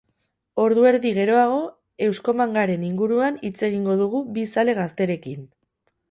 [0.61, 1.57] Ordu erdi geroago,
[2.05, 5.45] euskomangaren inguruan hitz egingo dugu bi zale gazterekin.